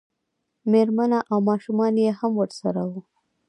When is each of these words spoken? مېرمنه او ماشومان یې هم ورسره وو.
مېرمنه 0.71 1.19
او 1.31 1.37
ماشومان 1.49 1.93
یې 2.03 2.09
هم 2.19 2.31
ورسره 2.41 2.81
وو. 2.89 3.01